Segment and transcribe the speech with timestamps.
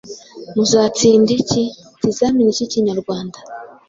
[0.55, 1.63] Muzatsinda iki?
[1.93, 3.37] Ikizamini k’Ikinyarwanda